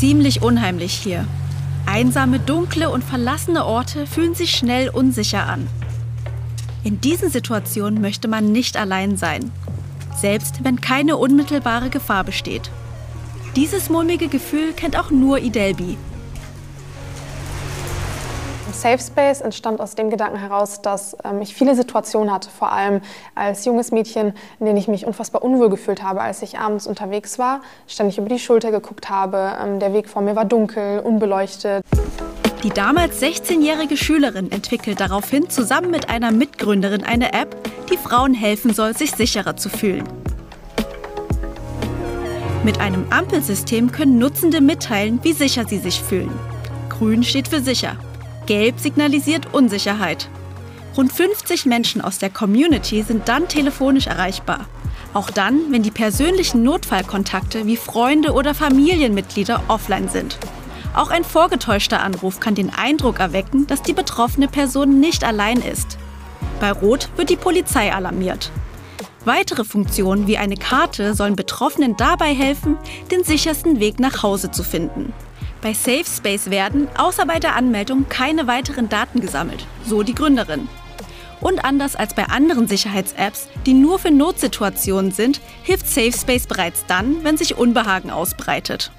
ziemlich 0.00 0.40
unheimlich 0.40 0.94
hier. 0.94 1.26
Einsame, 1.84 2.40
dunkle 2.40 2.88
und 2.88 3.04
verlassene 3.04 3.66
Orte 3.66 4.06
fühlen 4.06 4.34
sich 4.34 4.52
schnell 4.52 4.88
unsicher 4.88 5.46
an. 5.46 5.68
In 6.82 7.02
diesen 7.02 7.28
Situationen 7.28 8.00
möchte 8.00 8.26
man 8.26 8.50
nicht 8.50 8.78
allein 8.78 9.18
sein, 9.18 9.52
selbst 10.16 10.64
wenn 10.64 10.80
keine 10.80 11.18
unmittelbare 11.18 11.90
Gefahr 11.90 12.24
besteht. 12.24 12.70
Dieses 13.56 13.90
mulmige 13.90 14.28
Gefühl 14.28 14.72
kennt 14.72 14.98
auch 14.98 15.10
nur 15.10 15.38
Idelbi, 15.40 15.98
Safe 18.80 18.98
Space 18.98 19.42
entstand 19.42 19.78
aus 19.78 19.94
dem 19.94 20.08
Gedanken 20.08 20.38
heraus, 20.38 20.80
dass 20.80 21.14
ähm, 21.22 21.42
ich 21.42 21.54
viele 21.54 21.74
Situationen 21.74 22.32
hatte, 22.32 22.48
vor 22.48 22.72
allem 22.72 23.02
als 23.34 23.66
junges 23.66 23.92
Mädchen, 23.92 24.32
in 24.58 24.64
denen 24.64 24.78
ich 24.78 24.88
mich 24.88 25.04
unfassbar 25.04 25.42
unwohl 25.42 25.68
gefühlt 25.68 26.02
habe, 26.02 26.22
als 26.22 26.40
ich 26.40 26.58
abends 26.58 26.86
unterwegs 26.86 27.38
war, 27.38 27.60
ständig 27.86 28.16
über 28.16 28.30
die 28.30 28.38
Schulter 28.38 28.70
geguckt 28.70 29.10
habe, 29.10 29.52
ähm, 29.62 29.80
der 29.80 29.92
Weg 29.92 30.08
vor 30.08 30.22
mir 30.22 30.34
war 30.34 30.46
dunkel, 30.46 31.00
unbeleuchtet. 31.00 31.84
Die 32.62 32.70
damals 32.70 33.20
16-jährige 33.20 33.98
Schülerin 33.98 34.50
entwickelt 34.50 34.98
daraufhin 34.98 35.50
zusammen 35.50 35.90
mit 35.90 36.08
einer 36.08 36.30
Mitgründerin 36.30 37.04
eine 37.04 37.34
App, 37.34 37.54
die 37.90 37.98
Frauen 37.98 38.32
helfen 38.32 38.72
soll, 38.72 38.96
sich 38.96 39.10
sicherer 39.10 39.56
zu 39.56 39.68
fühlen. 39.68 40.08
Mit 42.64 42.80
einem 42.80 43.04
Ampelsystem 43.10 43.92
können 43.92 44.16
Nutzende 44.16 44.62
mitteilen, 44.62 45.20
wie 45.22 45.34
sicher 45.34 45.66
sie 45.68 45.78
sich 45.78 46.00
fühlen. 46.00 46.32
Grün 46.88 47.22
steht 47.22 47.48
für 47.48 47.60
sicher, 47.60 47.96
Gelb 48.50 48.80
signalisiert 48.80 49.54
Unsicherheit. 49.54 50.28
Rund 50.96 51.12
50 51.12 51.66
Menschen 51.66 52.00
aus 52.00 52.18
der 52.18 52.30
Community 52.30 53.04
sind 53.04 53.28
dann 53.28 53.46
telefonisch 53.46 54.08
erreichbar. 54.08 54.66
Auch 55.14 55.30
dann, 55.30 55.70
wenn 55.70 55.84
die 55.84 55.92
persönlichen 55.92 56.64
Notfallkontakte 56.64 57.66
wie 57.66 57.76
Freunde 57.76 58.32
oder 58.32 58.52
Familienmitglieder 58.52 59.62
offline 59.68 60.08
sind. 60.08 60.36
Auch 60.96 61.12
ein 61.12 61.22
vorgetäuschter 61.22 62.02
Anruf 62.02 62.40
kann 62.40 62.56
den 62.56 62.74
Eindruck 62.74 63.20
erwecken, 63.20 63.68
dass 63.68 63.82
die 63.82 63.92
betroffene 63.92 64.48
Person 64.48 64.98
nicht 64.98 65.22
allein 65.22 65.58
ist. 65.58 65.96
Bei 66.58 66.72
Rot 66.72 67.08
wird 67.14 67.30
die 67.30 67.36
Polizei 67.36 67.94
alarmiert. 67.94 68.50
Weitere 69.24 69.62
Funktionen 69.62 70.26
wie 70.26 70.38
eine 70.38 70.56
Karte 70.56 71.14
sollen 71.14 71.36
Betroffenen 71.36 71.96
dabei 71.96 72.34
helfen, 72.34 72.78
den 73.12 73.22
sichersten 73.22 73.78
Weg 73.78 74.00
nach 74.00 74.24
Hause 74.24 74.50
zu 74.50 74.64
finden. 74.64 75.12
Bei 75.62 75.74
Safe 75.74 76.04
Space 76.06 76.48
werden, 76.48 76.88
außer 76.96 77.26
bei 77.26 77.38
der 77.38 77.54
Anmeldung, 77.54 78.08
keine 78.08 78.46
weiteren 78.46 78.88
Daten 78.88 79.20
gesammelt, 79.20 79.66
so 79.86 80.02
die 80.02 80.14
Gründerin. 80.14 80.68
Und 81.40 81.64
anders 81.64 81.96
als 81.96 82.14
bei 82.14 82.26
anderen 82.26 82.66
Sicherheits-Apps, 82.66 83.48
die 83.66 83.74
nur 83.74 83.98
für 83.98 84.10
Notsituationen 84.10 85.10
sind, 85.10 85.40
hilft 85.62 85.86
Safe 85.86 86.12
Space 86.12 86.46
bereits 86.46 86.84
dann, 86.86 87.24
wenn 87.24 87.36
sich 87.36 87.56
Unbehagen 87.56 88.10
ausbreitet. 88.10 88.90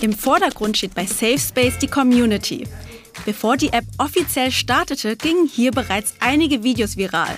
Im 0.00 0.12
Vordergrund 0.12 0.76
steht 0.76 0.94
bei 0.94 1.06
Safe 1.06 1.38
Space 1.38 1.78
die 1.78 1.86
Community. 1.86 2.66
Bevor 3.24 3.56
die 3.56 3.72
App 3.72 3.84
offiziell 3.98 4.50
startete, 4.50 5.16
gingen 5.16 5.48
hier 5.48 5.70
bereits 5.70 6.14
einige 6.20 6.62
Videos 6.62 6.96
viral. 6.96 7.36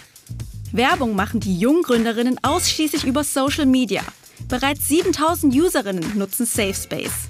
Werbung 0.73 1.15
machen 1.15 1.41
die 1.41 1.59
jungen 1.59 1.83
Gründerinnen 1.83 2.39
ausschließlich 2.43 3.05
über 3.05 3.25
Social 3.25 3.67
Media. 3.67 4.03
Bereits 4.49 4.89
7000 4.89 5.55
Userinnen 5.55 6.19
nutzen 6.19 6.45
Safe 6.45 6.75
Space. 6.75 7.29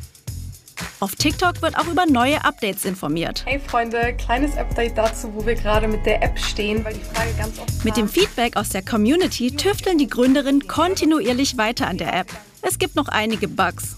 Auf 0.98 1.14
TikTok 1.14 1.60
wird 1.60 1.76
auch 1.76 1.86
über 1.88 2.06
neue 2.06 2.42
Updates 2.42 2.86
informiert. 2.86 3.42
Hey 3.44 3.60
Freunde, 3.60 4.14
kleines 4.14 4.56
Update 4.56 4.96
dazu, 4.96 5.30
wo 5.34 5.44
wir 5.44 5.54
gerade 5.54 5.88
mit 5.88 6.06
der 6.06 6.22
App 6.22 6.38
stehen, 6.38 6.82
weil 6.86 6.94
die 6.94 7.00
Frage 7.00 7.34
ganz 7.36 7.58
oft 7.58 7.84
Mit 7.84 7.98
dem 7.98 8.08
Feedback 8.08 8.56
aus 8.56 8.70
der 8.70 8.82
Community 8.82 9.54
tüfteln 9.54 9.98
die 9.98 10.08
Gründerinnen 10.08 10.66
kontinuierlich 10.66 11.58
weiter 11.58 11.86
an 11.86 11.98
der 11.98 12.14
App. 12.14 12.28
Es 12.62 12.78
gibt 12.78 12.96
noch 12.96 13.08
einige 13.08 13.46
Bugs. 13.46 13.96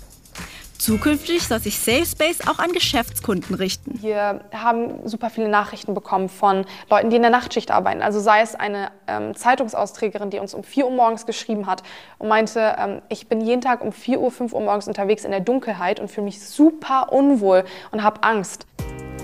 Zukünftig 0.78 1.42
soll 1.42 1.58
sich 1.58 1.76
SafeSpace 1.80 2.46
auch 2.46 2.60
an 2.60 2.70
Geschäftskunden 2.70 3.56
richten. 3.56 4.00
Wir 4.00 4.42
haben 4.52 5.08
super 5.08 5.28
viele 5.28 5.48
Nachrichten 5.48 5.92
bekommen 5.92 6.28
von 6.28 6.64
Leuten, 6.88 7.10
die 7.10 7.16
in 7.16 7.22
der 7.22 7.32
Nachtschicht 7.32 7.72
arbeiten. 7.72 8.00
Also 8.00 8.20
sei 8.20 8.42
es 8.42 8.54
eine 8.54 8.92
ähm, 9.08 9.34
Zeitungsausträgerin, 9.34 10.30
die 10.30 10.38
uns 10.38 10.54
um 10.54 10.62
4 10.62 10.86
Uhr 10.86 10.92
morgens 10.92 11.26
geschrieben 11.26 11.66
hat 11.66 11.82
und 12.18 12.28
meinte, 12.28 12.76
ähm, 12.78 13.02
ich 13.08 13.26
bin 13.26 13.40
jeden 13.40 13.60
Tag 13.60 13.80
um 13.80 13.90
4 13.90 14.20
Uhr, 14.20 14.30
5 14.30 14.52
Uhr 14.52 14.60
morgens 14.60 14.86
unterwegs 14.86 15.24
in 15.24 15.32
der 15.32 15.40
Dunkelheit 15.40 15.98
und 15.98 16.12
fühle 16.12 16.26
mich 16.26 16.40
super 16.40 17.12
unwohl 17.12 17.64
und 17.90 18.04
habe 18.04 18.22
Angst. 18.22 18.64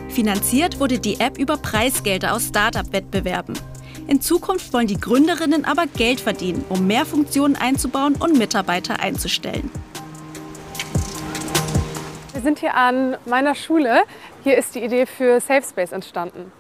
Finanziert 0.09 0.81
wurde 0.81 0.99
die 0.99 1.21
App 1.21 1.39
über 1.39 1.57
Preisgelder 1.57 2.35
aus 2.35 2.49
Startup-Wettbewerben. 2.49 3.57
In 4.09 4.21
Zukunft 4.21 4.73
wollen 4.73 4.89
die 4.89 5.01
Gründerinnen 5.01 5.65
aber 5.65 5.87
Geld 5.87 6.21
verdienen, 6.21 6.65
um 6.69 6.89
mehr 6.89 7.07
Funktionen 7.07 7.55
einzubauen 7.55 8.17
und 8.17 8.37
Mitarbeiter 8.39 8.99
einzustellen 8.99 9.71
sind 12.45 12.61
hier 12.61 12.75
an 12.77 13.17
meiner 13.27 13.57
Schule. 13.57 14.05
Hier 14.45 14.57
ist 14.57 14.77
die 14.77 14.85
Idee 14.85 15.07
für 15.07 15.41
Safe 15.41 15.67
Space 15.69 15.91
entstanden. 15.91 16.53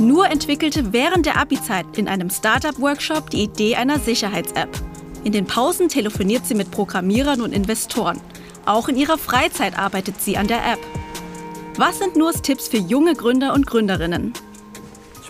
Nur 0.00 0.28
entwickelte 0.28 0.92
während 0.92 1.26
der 1.26 1.38
Abi-Zeit 1.38 1.86
in 1.96 2.08
einem 2.08 2.28
Startup-Workshop 2.28 3.30
die 3.30 3.44
Idee 3.44 3.76
einer 3.76 3.98
Sicherheits-App. 3.98 4.68
In 5.24 5.32
den 5.32 5.46
Pausen 5.46 5.88
telefoniert 5.88 6.46
sie 6.46 6.54
mit 6.54 6.70
Programmierern 6.70 7.40
und 7.40 7.52
Investoren. 7.52 8.20
Auch 8.64 8.88
in 8.88 8.96
ihrer 8.96 9.16
Freizeit 9.16 9.78
arbeitet 9.78 10.20
sie 10.20 10.36
an 10.36 10.48
der 10.48 10.58
App. 10.58 10.80
Was 11.76 11.98
sind 11.98 12.16
Nurs 12.16 12.42
Tipps 12.42 12.68
für 12.68 12.78
junge 12.78 13.14
Gründer 13.14 13.54
und 13.54 13.66
Gründerinnen? 13.66 14.32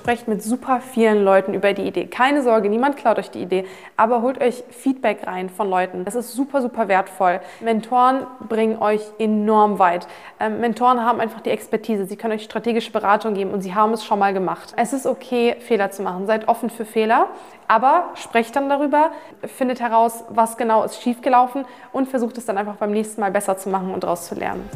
Sprecht 0.07 0.29
mit 0.29 0.41
super 0.41 0.81
vielen 0.81 1.25
Leuten 1.25 1.53
über 1.53 1.73
die 1.73 1.83
Idee. 1.83 2.07
Keine 2.07 2.45
Sorge, 2.45 2.69
niemand 2.69 2.97
klaut 2.97 3.19
euch 3.19 3.33
die 3.33 3.43
Idee, 3.43 3.65
aber 3.97 4.23
holt 4.23 4.41
euch 4.41 4.63
Feedback 4.71 5.27
rein 5.27 5.51
von 5.51 5.69
Leuten. 5.69 6.05
Das 6.05 6.15
ist 6.15 6.33
super, 6.33 6.63
super 6.63 6.87
wertvoll. 6.87 7.41
Mentoren 7.59 8.25
bringen 8.49 8.79
euch 8.79 9.01
enorm 9.19 9.81
weit. 9.81 10.07
Ähm, 10.39 10.61
Mentoren 10.61 11.05
haben 11.05 11.19
einfach 11.19 11.41
die 11.41 11.51
Expertise. 11.51 12.07
Sie 12.07 12.15
können 12.15 12.35
euch 12.35 12.45
strategische 12.45 12.93
Beratung 12.93 13.35
geben 13.35 13.51
und 13.51 13.63
sie 13.63 13.75
haben 13.75 13.93
es 13.95 14.05
schon 14.05 14.21
mal 14.21 14.33
gemacht. 14.33 14.75
Es 14.77 14.93
ist 14.93 15.07
okay, 15.07 15.57
Fehler 15.59 15.91
zu 15.91 16.03
machen. 16.03 16.29
Seid 16.29 16.47
offen 16.47 16.71
für 16.71 16.85
Fehler, 16.85 17.27
aber 17.67 18.11
sprecht 18.15 18.55
dann 18.55 18.69
darüber, 18.69 19.11
findet 19.43 19.81
heraus, 19.81 20.23
was 20.29 20.57
genau 20.57 20.85
ist 20.85 21.03
schiefgelaufen 21.03 21.65
und 21.93 22.09
versucht 22.09 22.39
es 22.39 22.47
dann 22.47 22.59
einfach 22.59 22.77
beim 22.77 22.93
nächsten 22.93 23.21
Mal 23.21 23.33
besser 23.33 23.59
zu 23.59 23.71
machen 23.71 23.93
und 23.93 24.05
daraus 24.05 24.29
zu 24.29 24.37
lernen. 24.37 24.71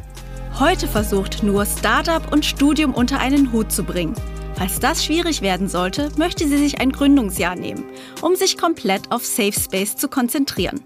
Heute 0.58 0.88
versucht 0.88 1.44
nur 1.44 1.64
Startup 1.66 2.32
und 2.32 2.44
Studium 2.44 2.92
unter 2.92 3.20
einen 3.20 3.52
Hut 3.52 3.70
zu 3.70 3.84
bringen. 3.84 4.16
Falls 4.60 4.78
das 4.78 5.02
schwierig 5.02 5.40
werden 5.40 5.70
sollte, 5.70 6.10
möchte 6.18 6.46
sie 6.46 6.58
sich 6.58 6.82
ein 6.82 6.92
Gründungsjahr 6.92 7.56
nehmen, 7.56 7.82
um 8.20 8.36
sich 8.36 8.58
komplett 8.58 9.10
auf 9.10 9.24
Safe 9.24 9.58
Space 9.58 9.96
zu 9.96 10.06
konzentrieren. 10.06 10.82